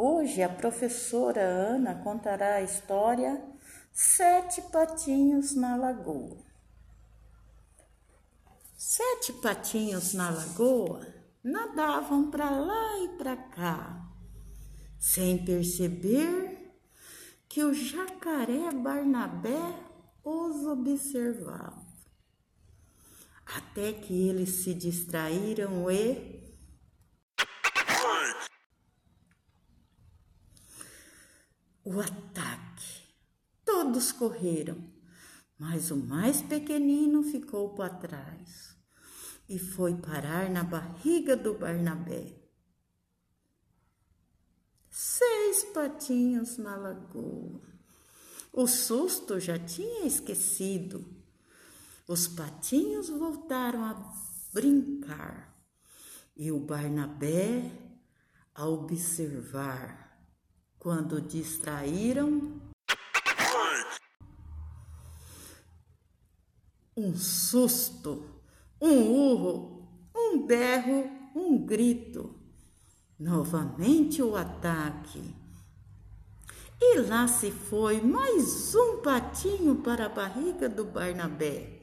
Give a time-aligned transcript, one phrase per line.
[0.00, 3.44] Hoje a professora Ana contará a história
[3.92, 6.38] Sete Patinhos na Lagoa.
[8.76, 11.04] Sete patinhos na lagoa
[11.42, 14.08] nadavam para lá e para cá,
[15.00, 16.72] sem perceber
[17.48, 19.82] que o jacaré Barnabé
[20.22, 21.84] os observava.
[23.44, 26.38] Até que eles se distraíram e
[31.88, 33.08] o ataque.
[33.64, 34.76] Todos correram,
[35.58, 38.76] mas o mais pequenino ficou para trás
[39.48, 42.34] e foi parar na barriga do Barnabé.
[44.90, 47.62] Seis patinhos na lagoa.
[48.52, 51.06] O susto já tinha esquecido.
[52.06, 54.12] Os patinhos voltaram a
[54.52, 55.58] brincar
[56.36, 57.72] e o Barnabé
[58.54, 60.07] a observar
[60.78, 62.60] quando distraíram
[66.96, 68.24] um susto,
[68.80, 72.34] um urro, um berro, um grito.
[73.18, 75.22] Novamente o ataque.
[76.80, 81.82] E lá se foi mais um patinho para a barriga do Barnabé.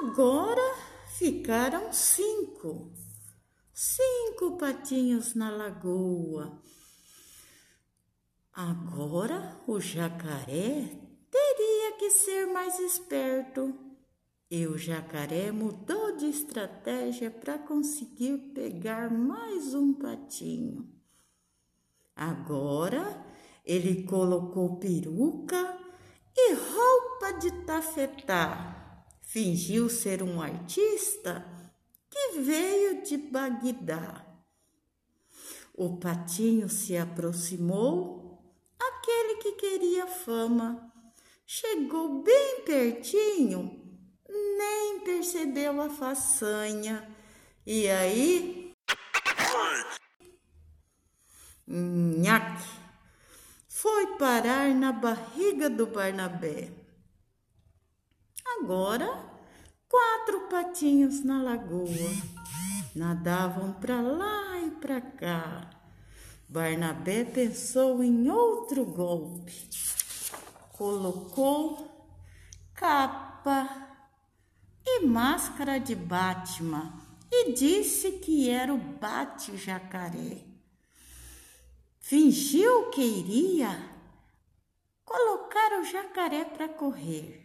[0.00, 0.74] Agora
[1.18, 2.90] ficaram cinco.
[3.72, 6.62] Cinco patinhos na lagoa
[8.60, 10.90] Agora o jacaré
[11.30, 13.72] teria que ser mais esperto.
[14.50, 20.92] E o jacaré mudou de estratégia para conseguir pegar mais um patinho.
[22.16, 23.24] Agora
[23.64, 25.78] ele colocou peruca
[26.36, 29.04] e roupa de tafetá.
[29.22, 31.46] Fingiu ser um artista
[32.10, 34.26] que veio de Bagdá.
[35.72, 38.27] O patinho se aproximou
[39.38, 40.92] que queria fama.
[41.46, 43.80] Chegou bem pertinho,
[44.28, 47.08] nem percebeu a façanha.
[47.66, 48.72] E aí.
[51.66, 52.64] Nhaque!
[53.68, 56.70] Foi parar na barriga do Barnabé.
[58.58, 59.06] Agora,
[59.88, 61.88] quatro patinhos na lagoa
[62.94, 65.77] nadavam para lá e para cá
[66.48, 69.68] Barnabé pensou em outro golpe.
[70.72, 71.86] Colocou
[72.72, 73.68] capa
[74.82, 76.98] e máscara de Batman
[77.30, 80.42] e disse que era o bate-jacaré.
[82.00, 83.90] Fingiu que iria
[85.04, 87.44] colocar o jacaré para correr.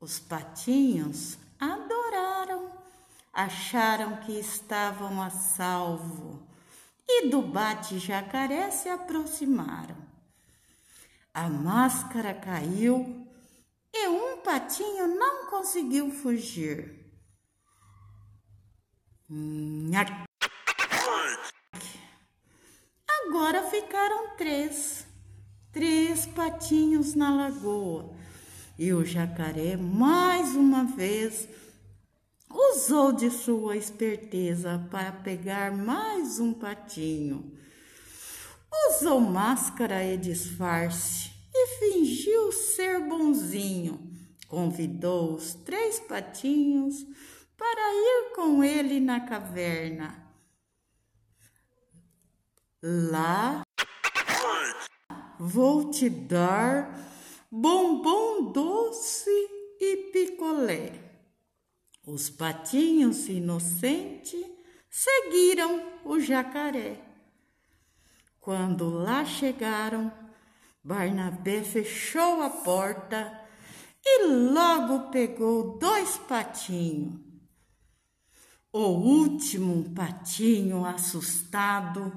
[0.00, 2.72] Os patinhos adoraram,
[3.32, 6.53] acharam que estavam a salvo
[7.06, 9.96] e do bate-jacaré se aproximaram.
[11.32, 13.26] A máscara caiu
[13.92, 17.04] e um patinho não conseguiu fugir.
[23.26, 25.06] Agora ficaram três,
[25.72, 28.14] três patinhos na lagoa
[28.78, 31.48] e o jacaré mais uma vez
[32.74, 37.56] usou de sua esperteza para pegar mais um patinho.
[38.90, 44.10] Usou máscara e disfarce e fingiu ser bonzinho.
[44.48, 47.06] Convidou os três patinhos
[47.56, 50.22] para ir com ele na caverna.
[52.82, 53.62] Lá
[55.38, 56.92] vou te dar
[57.50, 58.33] bombom
[62.06, 64.44] Os patinhos inocentes
[64.90, 67.00] seguiram o jacaré.
[68.40, 70.12] Quando lá chegaram,
[70.82, 73.40] Barnabé fechou a porta
[74.04, 77.24] e logo pegou dois patinhos.
[78.70, 82.12] O último patinho, assustado,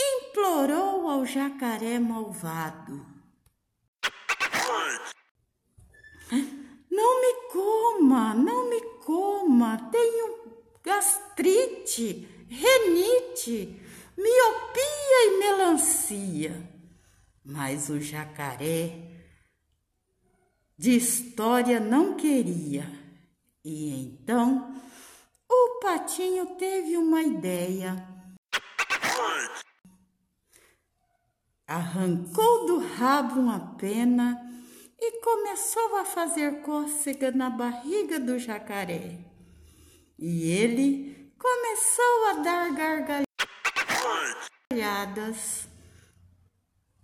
[0.00, 3.04] implorou ao jacaré malvado:
[6.90, 7.50] Não me
[8.12, 10.52] coma, não me coma, tenho
[10.84, 13.80] gastrite, renite,
[14.16, 16.70] miopia e melancia.
[17.42, 18.92] Mas o jacaré
[20.76, 22.86] de história não queria.
[23.64, 24.76] E então
[25.48, 28.06] o patinho teve uma ideia.
[31.66, 34.51] Arrancou do rabo uma pena
[35.04, 39.18] e começou a fazer cócega na barriga do jacaré.
[40.16, 43.24] E ele começou a dar gargalhada.
[44.70, 45.66] gargalhadas.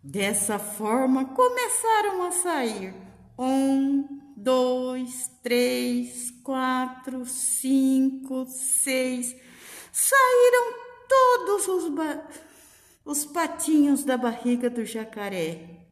[0.00, 2.94] Dessa forma, começaram a sair
[3.36, 4.06] um,
[4.36, 9.34] dois, três, quatro, cinco, seis.
[9.92, 10.72] Saíram
[11.08, 11.92] todos os,
[13.04, 15.87] os patinhos da barriga do jacaré.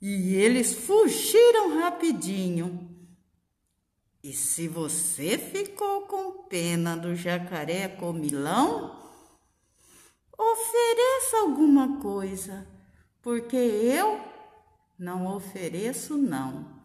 [0.00, 2.88] E eles fugiram rapidinho.
[4.22, 8.96] E se você ficou com pena do jacaré comilão,
[10.36, 12.66] ofereça alguma coisa
[13.22, 14.20] porque eu
[14.98, 16.77] não ofereço não.